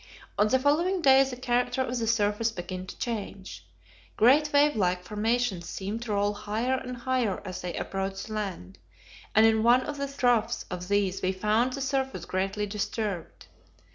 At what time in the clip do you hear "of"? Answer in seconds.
1.83-1.99, 9.81-9.99, 10.71-10.87